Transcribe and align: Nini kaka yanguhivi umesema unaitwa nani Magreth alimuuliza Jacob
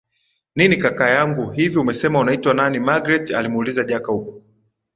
Nini 0.55 0.77
kaka 0.77 1.09
yanguhivi 1.09 1.77
umesema 1.79 2.19
unaitwa 2.19 2.53
nani 2.53 2.79
Magreth 2.79 3.31
alimuuliza 3.31 3.83
Jacob 3.83 4.41